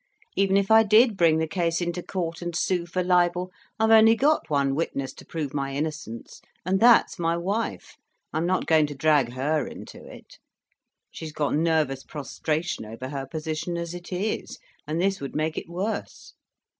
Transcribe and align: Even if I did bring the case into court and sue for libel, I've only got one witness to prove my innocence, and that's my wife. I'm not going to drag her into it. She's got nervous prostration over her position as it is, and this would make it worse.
Even 0.35 0.57
if 0.57 0.71
I 0.71 0.81
did 0.81 1.15
bring 1.15 1.37
the 1.37 1.45
case 1.47 1.79
into 1.79 2.01
court 2.01 2.41
and 2.41 2.55
sue 2.55 2.87
for 2.87 3.03
libel, 3.03 3.51
I've 3.79 3.91
only 3.91 4.15
got 4.15 4.49
one 4.49 4.73
witness 4.73 5.13
to 5.13 5.25
prove 5.27 5.53
my 5.53 5.75
innocence, 5.75 6.41
and 6.65 6.79
that's 6.79 7.19
my 7.19 7.37
wife. 7.37 7.97
I'm 8.33 8.47
not 8.47 8.65
going 8.65 8.87
to 8.87 8.95
drag 8.95 9.33
her 9.33 9.67
into 9.67 10.03
it. 10.03 10.39
She's 11.11 11.31
got 11.33 11.53
nervous 11.53 12.03
prostration 12.03 12.83
over 12.83 13.09
her 13.09 13.27
position 13.27 13.77
as 13.77 13.93
it 13.93 14.11
is, 14.11 14.57
and 14.87 14.99
this 14.99 15.21
would 15.21 15.35
make 15.35 15.55
it 15.55 15.69
worse. 15.69 16.33